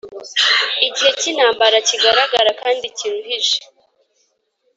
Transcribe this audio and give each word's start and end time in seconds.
Igihe 0.87 1.11
cy’ 1.19 1.25
intambara 1.31 1.77
kigaragara 1.87 2.51
kandi 2.61 2.85
kiruhije 2.97 3.57